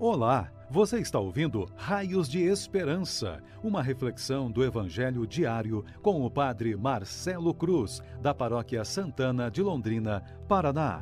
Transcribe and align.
Olá, 0.00 0.50
você 0.68 0.98
está 0.98 1.20
ouvindo 1.20 1.70
Raios 1.76 2.28
de 2.28 2.40
Esperança, 2.40 3.40
uma 3.62 3.80
reflexão 3.80 4.50
do 4.50 4.64
Evangelho 4.64 5.24
diário 5.24 5.84
com 6.02 6.26
o 6.26 6.28
Padre 6.28 6.74
Marcelo 6.74 7.54
Cruz, 7.54 8.02
da 8.20 8.34
Paróquia 8.34 8.84
Santana 8.84 9.48
de 9.48 9.62
Londrina, 9.62 10.20
Paraná. 10.48 11.00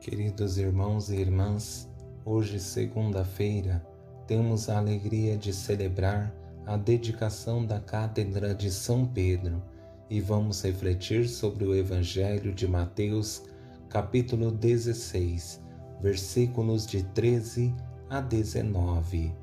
Queridos 0.00 0.56
irmãos 0.56 1.10
e 1.10 1.16
irmãs, 1.16 1.90
hoje, 2.24 2.60
segunda-feira, 2.60 3.84
temos 4.24 4.68
a 4.68 4.78
alegria 4.78 5.36
de 5.36 5.52
celebrar 5.52 6.32
a 6.64 6.76
dedicação 6.76 7.66
da 7.66 7.80
Cátedra 7.80 8.54
de 8.54 8.70
São 8.70 9.04
Pedro 9.04 9.60
e 10.08 10.20
vamos 10.20 10.62
refletir 10.62 11.28
sobre 11.28 11.64
o 11.64 11.74
Evangelho 11.74 12.54
de 12.54 12.68
Mateus 12.68 13.49
capítulo 13.90 14.52
16, 14.52 15.60
versículos 16.00 16.86
de 16.86 17.02
13 17.02 17.74
a 18.08 18.20
19. 18.20 19.34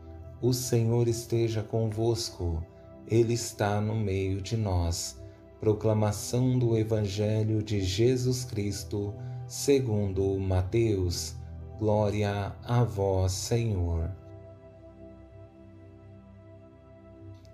O 0.42 0.54
Senhor 0.54 1.10
esteja 1.10 1.62
convosco, 1.62 2.66
Ele 3.10 3.34
está 3.34 3.82
no 3.82 3.94
meio 3.94 4.42
de 4.42 4.56
nós. 4.56 5.22
Proclamação 5.60 6.58
do 6.58 6.78
Evangelho 6.78 7.62
de 7.62 7.82
Jesus 7.82 8.46
Cristo, 8.46 9.14
segundo 9.46 10.40
Mateus. 10.40 11.36
Glória 11.78 12.56
a 12.64 12.86
vós, 12.86 13.34
Senhor. 13.34 14.10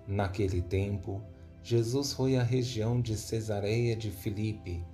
Naquele 0.06 0.62
tempo, 0.62 1.20
Jesus 1.60 2.12
foi 2.12 2.36
à 2.36 2.42
região 2.44 3.00
de 3.00 3.16
Cesareia 3.16 3.96
de 3.96 4.12
Filipe 4.12 4.93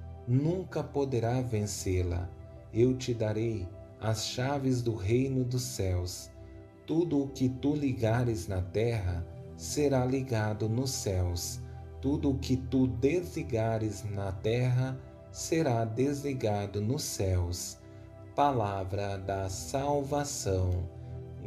nunca 0.31 0.81
poderá 0.81 1.41
vencê-la. 1.41 2.29
Eu 2.73 2.95
te 2.95 3.13
darei 3.13 3.67
as 3.99 4.27
chaves 4.27 4.81
do 4.81 4.95
reino 4.95 5.43
dos 5.43 5.61
céus. 5.61 6.31
Tudo 6.87 7.23
o 7.23 7.27
que 7.27 7.49
tu 7.49 7.75
ligares 7.75 8.47
na 8.47 8.61
terra 8.61 9.25
será 9.57 10.05
ligado 10.05 10.69
nos 10.69 10.91
céus. 10.91 11.59
Tudo 11.99 12.31
o 12.31 12.39
que 12.39 12.55
tu 12.55 12.87
desligares 12.87 14.05
na 14.09 14.31
terra 14.31 14.97
será 15.31 15.83
desligado 15.83 16.79
nos 16.79 17.03
céus. 17.03 17.77
Palavra 18.33 19.17
da 19.17 19.49
salvação. 19.49 20.89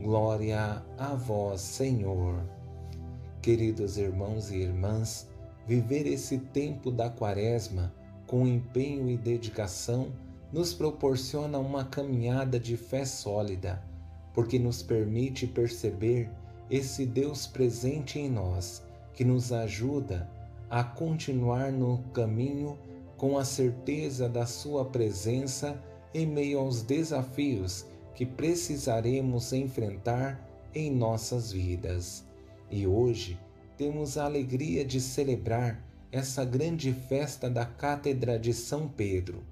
Glória 0.03 0.84
a 0.98 1.14
vós, 1.14 1.62
Senhor. 1.62 2.44
Queridos 3.41 3.97
irmãos 3.97 4.50
e 4.50 4.56
irmãs, 4.56 5.28
viver 5.66 6.06
esse 6.06 6.38
tempo 6.38 6.91
da 6.91 7.08
Quaresma 7.08 7.92
com 8.34 8.48
empenho 8.48 9.08
e 9.08 9.16
dedicação, 9.16 10.08
nos 10.52 10.74
proporciona 10.74 11.56
uma 11.56 11.84
caminhada 11.84 12.58
de 12.58 12.76
fé 12.76 13.04
sólida, 13.04 13.80
porque 14.32 14.58
nos 14.58 14.82
permite 14.82 15.46
perceber 15.46 16.28
esse 16.68 17.06
Deus 17.06 17.46
presente 17.46 18.18
em 18.18 18.28
nós, 18.28 18.82
que 19.12 19.24
nos 19.24 19.52
ajuda 19.52 20.28
a 20.68 20.82
continuar 20.82 21.70
no 21.70 21.98
caminho 22.12 22.76
com 23.16 23.38
a 23.38 23.44
certeza 23.44 24.28
da 24.28 24.46
Sua 24.46 24.84
presença 24.84 25.80
em 26.12 26.26
meio 26.26 26.58
aos 26.58 26.82
desafios 26.82 27.86
que 28.16 28.26
precisaremos 28.26 29.52
enfrentar 29.52 30.44
em 30.74 30.90
nossas 30.90 31.52
vidas. 31.52 32.24
E 32.68 32.84
hoje 32.84 33.38
temos 33.78 34.18
a 34.18 34.24
alegria 34.24 34.84
de 34.84 35.00
celebrar 35.00 35.94
essa 36.14 36.44
grande 36.44 36.92
festa 36.92 37.50
da 37.50 37.66
Cátedra 37.66 38.38
de 38.38 38.54
São 38.54 38.86
Pedro. 38.86 39.42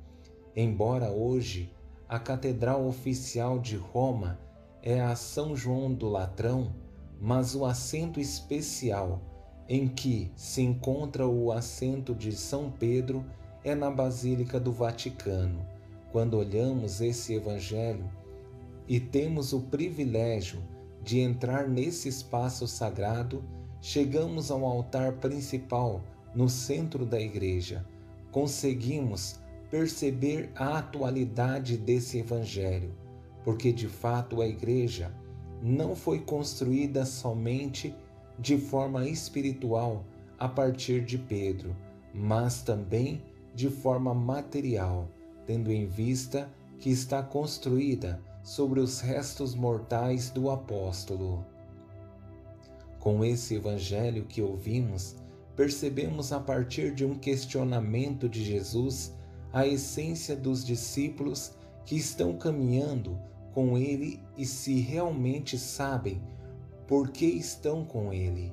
Embora 0.54 1.10
hoje 1.10 1.74
a 2.08 2.20
Catedral 2.20 2.86
Oficial 2.86 3.58
de 3.58 3.74
Roma 3.74 4.38
é 4.80 5.00
a 5.00 5.16
São 5.16 5.56
João 5.56 5.92
do 5.92 6.08
Latrão, 6.08 6.72
mas 7.20 7.56
o 7.56 7.64
assento 7.64 8.20
especial 8.20 9.20
em 9.68 9.88
que 9.88 10.30
se 10.36 10.62
encontra 10.62 11.26
o 11.26 11.50
assento 11.50 12.14
de 12.14 12.30
São 12.30 12.70
Pedro 12.70 13.26
é 13.64 13.74
na 13.74 13.90
Basílica 13.90 14.60
do 14.60 14.70
Vaticano. 14.70 15.66
Quando 16.12 16.34
olhamos 16.34 17.00
esse 17.00 17.34
Evangelho 17.34 18.08
e 18.86 19.00
temos 19.00 19.52
o 19.52 19.62
privilégio 19.62 20.62
de 21.02 21.18
entrar 21.18 21.68
nesse 21.68 22.08
espaço 22.08 22.68
sagrado, 22.68 23.42
chegamos 23.80 24.48
ao 24.48 24.64
altar 24.64 25.14
principal 25.14 26.00
no 26.34 26.48
centro 26.48 27.04
da 27.04 27.20
igreja, 27.20 27.84
conseguimos 28.30 29.40
perceber 29.70 30.50
a 30.54 30.78
atualidade 30.78 31.76
desse 31.76 32.18
evangelho, 32.18 32.94
porque 33.44 33.72
de 33.72 33.88
fato 33.88 34.40
a 34.40 34.46
igreja 34.46 35.14
não 35.62 35.94
foi 35.94 36.18
construída 36.20 37.04
somente 37.06 37.94
de 38.38 38.58
forma 38.58 39.08
espiritual 39.08 40.04
a 40.38 40.48
partir 40.48 41.04
de 41.04 41.16
Pedro, 41.16 41.76
mas 42.12 42.62
também 42.62 43.22
de 43.54 43.70
forma 43.70 44.12
material, 44.12 45.08
tendo 45.46 45.70
em 45.70 45.86
vista 45.86 46.50
que 46.78 46.90
está 46.90 47.22
construída 47.22 48.20
sobre 48.42 48.80
os 48.80 49.00
restos 49.00 49.54
mortais 49.54 50.30
do 50.30 50.50
apóstolo. 50.50 51.46
Com 52.98 53.24
esse 53.24 53.54
evangelho 53.54 54.24
que 54.24 54.42
ouvimos, 54.42 55.16
percebemos 55.56 56.32
a 56.32 56.40
partir 56.40 56.94
de 56.94 57.04
um 57.04 57.14
questionamento 57.14 58.28
de 58.28 58.44
Jesus 58.44 59.14
a 59.52 59.66
essência 59.66 60.34
dos 60.34 60.64
discípulos 60.64 61.52
que 61.84 61.96
estão 61.96 62.36
caminhando 62.36 63.18
com 63.52 63.76
Ele 63.76 64.20
e 64.36 64.46
se 64.46 64.80
realmente 64.80 65.58
sabem 65.58 66.22
por 66.86 67.10
que 67.10 67.26
estão 67.26 67.84
com 67.84 68.12
Ele. 68.12 68.52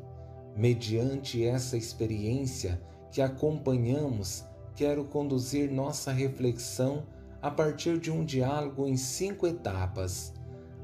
Mediante 0.56 1.46
essa 1.46 1.78
experiência 1.78 2.82
que 3.12 3.22
acompanhamos, 3.22 4.44
quero 4.76 5.06
conduzir 5.06 5.72
nossa 5.72 6.12
reflexão 6.12 7.06
a 7.42 7.50
partir 7.50 7.98
de 7.98 8.12
um 8.12 8.26
diálogo 8.26 8.86
em 8.86 8.98
cinco 8.98 9.48
etapas. 9.48 10.34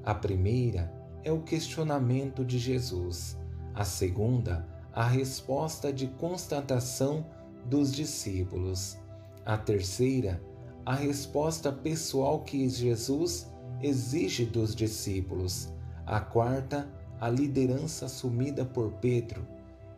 A 0.04 0.14
primeira 0.14 0.94
é 1.24 1.32
o 1.32 1.42
questionamento 1.42 2.46
de 2.46 2.58
Jesus, 2.58 3.38
a 3.74 3.84
segunda, 3.84 4.66
a 4.96 5.06
resposta 5.06 5.92
de 5.92 6.08
constatação 6.08 7.26
dos 7.66 7.94
discípulos. 7.94 8.98
A 9.46 9.58
terceira, 9.58 10.42
a 10.86 10.96
resposta 10.96 11.70
pessoal 11.70 12.40
que 12.44 12.70
Jesus 12.70 13.52
exige 13.82 14.46
dos 14.46 14.74
discípulos. 14.74 15.68
A 16.06 16.22
quarta, 16.22 16.88
a 17.20 17.28
liderança 17.30 18.06
assumida 18.06 18.64
por 18.64 18.94
Pedro. 18.94 19.46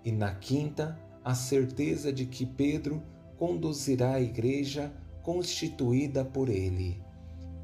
E 0.03 0.11
na 0.11 0.33
quinta, 0.33 0.97
a 1.23 1.35
certeza 1.35 2.11
de 2.11 2.25
que 2.25 2.45
Pedro 2.45 3.03
conduzirá 3.37 4.13
a 4.13 4.21
igreja 4.21 4.91
constituída 5.21 6.25
por 6.25 6.49
ele. 6.49 6.99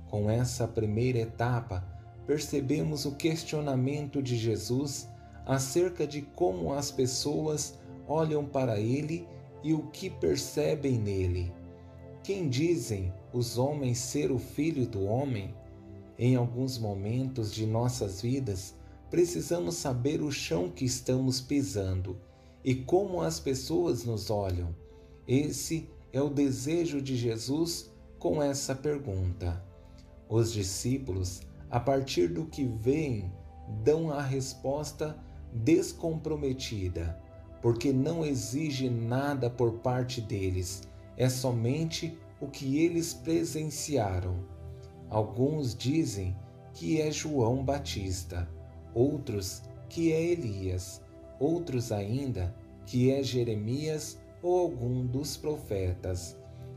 Com 0.08 0.30
essa 0.30 0.68
primeira 0.68 1.18
etapa, 1.18 1.84
percebemos 2.28 3.06
o 3.06 3.16
questionamento 3.16 4.22
de 4.22 4.38
Jesus 4.38 5.10
acerca 5.46 6.08
de 6.08 6.22
como 6.22 6.74
as 6.74 6.92
pessoas 6.92 7.78
olham 8.08 8.46
para 8.46 8.80
ele 8.80 9.28
e 9.64 9.74
o 9.74 9.84
que 9.88 10.10
percebem 10.10 10.98
nele. 10.98 11.52
Quem 12.24 12.48
dizem 12.48 13.14
os 13.34 13.58
homens 13.58 13.98
ser 13.98 14.32
o 14.32 14.40
filho 14.40 14.88
do 14.88 15.04
homem? 15.04 15.54
Em 16.18 16.36
alguns 16.36 16.78
momentos 16.78 17.54
de 17.54 17.66
nossas 17.66 18.22
vidas, 18.22 18.76
precisamos 19.10 19.76
saber 19.76 20.22
o 20.22 20.32
chão 20.32 20.70
que 20.70 20.86
estamos 20.86 21.42
pisando 21.42 22.18
e 22.64 22.76
como 22.76 23.22
as 23.22 23.40
pessoas 23.40 24.06
nos 24.06 24.30
olham. 24.30 24.74
Esse 25.28 25.90
é 26.12 26.22
o 26.22 26.30
desejo 26.30 27.02
de 27.02 27.16
Jesus 27.16 27.92
com 28.20 28.42
essa 28.42 28.74
pergunta. 28.74 29.64
Os 30.30 30.54
discípulos, 30.54 31.42
a 31.70 31.80
partir 31.80 32.28
do 32.28 32.46
que 32.46 32.64
veem, 32.66 33.32
dão 33.84 34.12
a 34.12 34.22
resposta 34.22 35.18
descomprometida, 35.54 37.20
porque 37.62 37.94
não 37.94 38.26
exige 38.26 38.90
nada 38.90 39.50
por 39.50 39.74
parte 39.80 40.20
deles, 40.20 40.84
é 41.16 41.30
somente 41.30 42.18
o 42.42 42.48
que 42.48 42.80
eles 42.80 43.14
presenciaram. 43.14 44.36
Alguns 45.10 45.76
dizem 45.76 46.36
que 46.74 47.00
é 47.00 47.12
João 47.12 47.64
Batista, 47.64 48.50
outros 48.94 49.62
que 49.88 50.12
é 50.12 50.22
Elias, 50.22 51.02
outros 51.40 51.92
ainda 51.92 52.54
que 52.86 53.12
é 53.12 53.24
Jeremias 53.24 54.20
ou 54.42 54.60
algum 54.60 55.06
dos 55.06 55.38
profetas. 55.38 56.36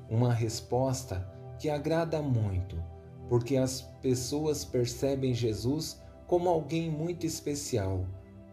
Uma 0.09 0.33
resposta 0.33 1.27
que 1.59 1.69
agrada 1.69 2.23
muito, 2.23 2.77
porque 3.29 3.57
as 3.57 3.81
pessoas 4.03 4.65
percebem 4.65 5.35
Jesus 5.35 6.01
como 6.27 6.49
alguém 6.49 6.91
muito 6.91 7.27
especial, 7.27 8.07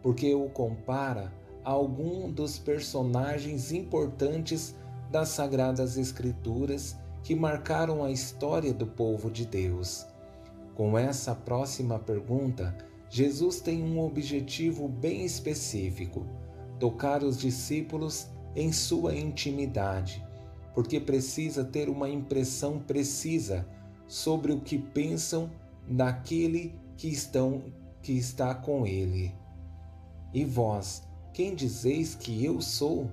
porque 0.03 0.35
o 0.35 0.49
compara 0.49 1.33
a 1.63 1.71
algum 1.71 2.29
dos 2.29 2.59
personagens 2.59 3.71
importantes 3.71 4.75
das 5.09 5.29
Sagradas 5.29 5.97
Escrituras 5.97 6.97
que 7.23 7.33
marcaram 7.33 8.03
a 8.03 8.11
história 8.11 8.73
do 8.73 8.85
povo 8.85 9.31
de 9.31 9.45
Deus. 9.45 10.05
Com 10.75 10.97
essa 10.97 11.33
próxima 11.33 11.97
pergunta, 11.97 12.75
Jesus 13.09 13.61
tem 13.61 13.81
um 13.81 13.99
objetivo 13.99 14.89
bem 14.89 15.23
específico: 15.23 16.25
tocar 16.79 17.23
os 17.23 17.37
discípulos 17.37 18.27
em 18.55 18.73
sua 18.73 19.15
intimidade, 19.15 20.25
porque 20.75 20.99
precisa 20.99 21.63
ter 21.63 21.89
uma 21.89 22.09
impressão 22.09 22.79
precisa 22.79 23.65
sobre 24.07 24.51
o 24.51 24.59
que 24.59 24.77
pensam 24.77 25.49
daquele 25.87 26.75
que 26.97 27.07
estão 27.07 27.63
que 28.01 28.13
está 28.13 28.53
com 28.53 28.85
ele. 28.85 29.42
E 30.33 30.43
vós, 30.43 31.03
quem 31.31 31.53
dizeis 31.53 32.15
que 32.15 32.43
eu 32.43 32.59
sou? 32.59 33.09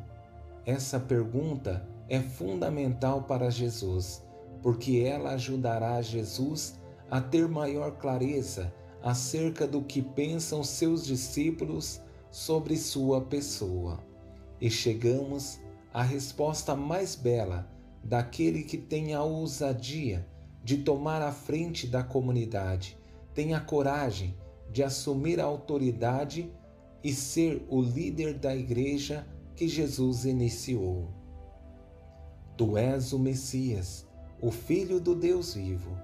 Essa 0.64 0.98
pergunta 0.98 1.86
é 2.08 2.18
fundamental 2.20 3.24
para 3.24 3.50
Jesus, 3.50 4.22
porque 4.62 4.98
ela 4.98 5.32
ajudará 5.32 6.00
Jesus 6.00 6.80
a 7.10 7.20
ter 7.20 7.46
maior 7.46 7.92
clareza 7.98 8.72
acerca 9.02 9.66
do 9.66 9.82
que 9.82 10.00
pensam 10.00 10.62
seus 10.64 11.04
discípulos 11.04 12.00
sobre 12.30 12.76
sua 12.76 13.20
pessoa. 13.20 14.00
E 14.60 14.70
chegamos 14.70 15.58
à 15.92 16.02
resposta 16.02 16.74
mais 16.74 17.14
bela 17.14 17.70
daquele 18.02 18.62
que 18.62 18.78
tem 18.78 19.12
a 19.12 19.22
ousadia 19.22 20.26
de 20.62 20.78
tomar 20.78 21.20
a 21.20 21.32
frente 21.32 21.86
da 21.86 22.02
comunidade, 22.02 22.96
tem 23.34 23.54
a 23.54 23.60
coragem 23.60 24.34
de 24.70 24.82
assumir 24.82 25.40
a 25.40 25.44
autoridade 25.44 26.50
e 27.02 27.12
ser 27.12 27.64
o 27.68 27.80
líder 27.80 28.34
da 28.34 28.54
igreja 28.54 29.26
que 29.56 29.66
Jesus 29.68 30.24
iniciou. 30.24 31.08
Tu 32.56 32.76
és 32.76 33.12
o 33.12 33.18
Messias, 33.18 34.06
o 34.40 34.50
Filho 34.50 35.00
do 35.00 35.14
Deus 35.14 35.54
vivo. 35.54 35.96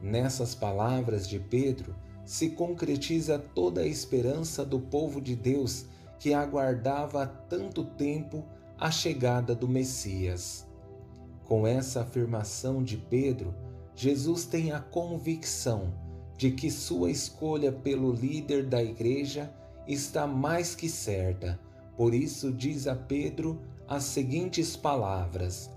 Nessas 0.00 0.54
palavras 0.54 1.28
de 1.28 1.38
Pedro, 1.38 1.94
se 2.24 2.50
concretiza 2.50 3.38
toda 3.38 3.82
a 3.82 3.86
esperança 3.86 4.64
do 4.64 4.78
povo 4.78 5.20
de 5.20 5.34
Deus 5.34 5.86
que 6.18 6.32
aguardava 6.32 7.22
há 7.22 7.26
tanto 7.26 7.84
tempo 7.84 8.44
a 8.78 8.90
chegada 8.90 9.54
do 9.54 9.68
Messias. 9.68 10.66
Com 11.44 11.66
essa 11.66 12.02
afirmação 12.02 12.82
de 12.82 12.96
Pedro, 12.96 13.54
Jesus 13.94 14.44
tem 14.44 14.72
a 14.72 14.80
convicção 14.80 15.92
de 16.36 16.52
que 16.52 16.70
sua 16.70 17.10
escolha 17.10 17.72
pelo 17.72 18.12
líder 18.12 18.64
da 18.64 18.82
igreja 18.82 19.52
está 19.86 20.26
mais 20.26 20.74
que 20.74 20.88
certa. 20.88 21.58
Por 21.96 22.14
isso 22.14 22.52
diz 22.52 22.86
a 22.86 22.94
Pedro 22.94 23.60
as 23.86 24.04
seguintes 24.04 24.76
palavras: 24.76 25.70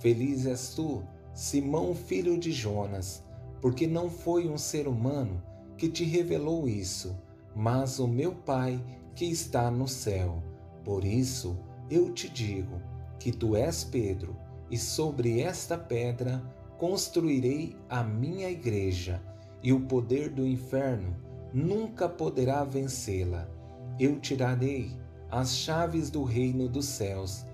Feliz 0.00 0.46
és 0.46 0.74
tu, 0.74 1.02
Simão, 1.32 1.94
filho 1.94 2.38
de 2.38 2.52
Jonas, 2.52 3.24
porque 3.60 3.86
não 3.86 4.10
foi 4.10 4.48
um 4.48 4.58
ser 4.58 4.88
humano 4.88 5.42
que 5.78 5.88
te 5.88 6.04
revelou 6.04 6.68
isso, 6.68 7.16
mas 7.54 7.98
o 7.98 8.06
meu 8.06 8.34
Pai 8.34 8.82
que 9.14 9.24
está 9.26 9.70
no 9.70 9.86
céu. 9.86 10.42
Por 10.84 11.04
isso 11.04 11.56
eu 11.90 12.12
te 12.12 12.28
digo 12.28 12.80
que 13.18 13.30
tu 13.30 13.54
és 13.54 13.84
Pedro, 13.84 14.36
e 14.70 14.76
sobre 14.76 15.40
esta 15.40 15.76
pedra 15.76 16.42
construirei 16.78 17.76
a 17.88 18.02
minha 18.02 18.50
igreja, 18.50 19.22
e 19.62 19.72
o 19.72 19.82
poder 19.82 20.30
do 20.30 20.46
inferno 20.46 21.14
nunca 21.52 22.08
poderá 22.08 22.64
vencê-la. 22.64 23.48
Eu 23.98 24.18
tirarei 24.20 24.90
as 25.30 25.56
chaves 25.56 26.10
do 26.10 26.24
reino 26.24 26.68
dos 26.68 26.86
céus. 26.86 27.44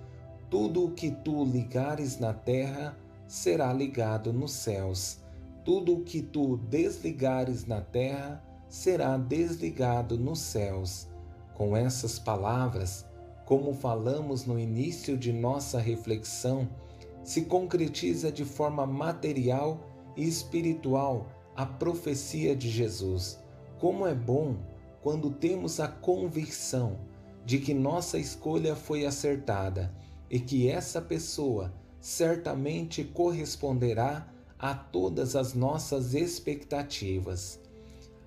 Tudo 0.51 0.85
o 0.85 0.91
que 0.93 1.11
tu 1.11 1.45
ligares 1.45 2.19
na 2.19 2.33
terra 2.33 2.97
será 3.27 3.73
ligado 3.73 4.33
nos 4.33 4.53
céus 4.53 5.21
tudo 5.69 5.97
o 5.97 6.01
que 6.01 6.23
tu 6.23 6.57
desligares 6.57 7.67
na 7.67 7.83
terra 7.83 8.43
será 8.71 9.19
desligado 9.19 10.17
nos 10.17 10.39
céus. 10.39 11.07
Com 11.53 11.77
essas 11.77 12.19
palavras, 12.19 13.05
como 13.45 13.75
falamos 13.75 14.47
no 14.47 14.59
início 14.59 15.15
de 15.15 15.31
nossa 15.31 15.79
reflexão, 15.79 16.67
se 17.23 17.43
concretiza 17.43 18.33
de 18.33 18.47
forma 18.47 18.87
material 18.87 19.79
e 20.17 20.27
espiritual 20.27 21.29
a 21.55 21.67
profecia 21.67 22.57
de 22.57 22.71
Jesus. 22.71 23.39
Como 23.79 24.07
é 24.07 24.15
bom 24.15 24.57
quando 25.03 25.31
temos 25.31 25.79
a 25.79 25.89
convicção 25.89 26.99
de 27.45 27.59
que 27.59 27.73
nossa 27.73 28.19
escolha 28.19 28.75
foi 28.75 29.07
acertada 29.07 29.95
e 30.31 30.39
que 30.41 30.69
essa 30.69 31.01
pessoa 31.01 31.73
certamente 32.01 33.05
corresponderá 33.05 34.29
a 34.59 34.75
todas 34.75 35.37
as 35.37 35.55
nossas 35.55 36.15
expectativas. 36.15 37.61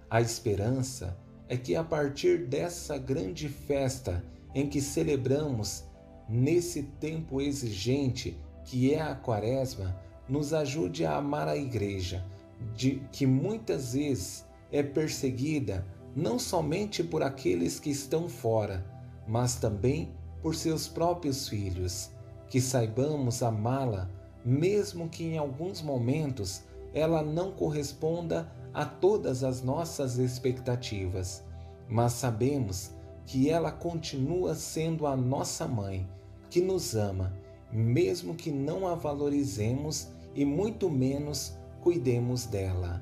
A 0.09 0.21
esperança 0.21 1.17
é 1.49 1.57
que 1.57 1.75
a 1.75 1.83
partir 1.83 2.47
dessa 2.47 2.97
grande 2.97 3.49
festa 3.49 4.23
em 4.55 4.67
que 4.67 4.81
celebramos 4.81 5.83
nesse 6.29 6.83
tempo 6.83 7.41
exigente 7.41 8.37
que 8.63 8.93
é 8.93 9.01
a 9.01 9.15
Quaresma, 9.15 9.99
nos 10.29 10.53
ajude 10.53 11.05
a 11.05 11.17
amar 11.17 11.47
a 11.47 11.57
igreja, 11.57 12.25
de 12.73 13.01
que 13.11 13.25
muitas 13.25 13.93
vezes 13.93 14.45
é 14.71 14.81
perseguida 14.81 15.85
não 16.15 16.37
somente 16.37 17.03
por 17.03 17.23
aqueles 17.23 17.79
que 17.79 17.89
estão 17.89 18.27
fora, 18.27 18.85
mas 19.27 19.55
também 19.55 20.11
por 20.41 20.55
seus 20.55 20.87
próprios 20.87 21.47
filhos, 21.47 22.09
que 22.49 22.59
saibamos 22.59 23.41
amá-la 23.41 24.09
mesmo 24.43 25.07
que 25.07 25.23
em 25.23 25.37
alguns 25.37 25.81
momentos 25.81 26.63
ela 26.93 27.21
não 27.21 27.51
corresponda 27.51 28.51
a 28.73 28.85
todas 28.85 29.43
as 29.43 29.61
nossas 29.61 30.17
expectativas, 30.17 31.43
mas 31.87 32.13
sabemos 32.13 32.91
que 33.25 33.49
ela 33.49 33.71
continua 33.71 34.55
sendo 34.55 35.05
a 35.05 35.15
nossa 35.15 35.67
mãe, 35.67 36.09
que 36.49 36.61
nos 36.61 36.95
ama, 36.95 37.33
mesmo 37.71 38.33
que 38.33 38.51
não 38.51 38.87
a 38.87 38.95
valorizemos 38.95 40.09
e 40.33 40.43
muito 40.43 40.89
menos 40.89 41.57
cuidemos 41.81 42.45
dela. 42.45 43.01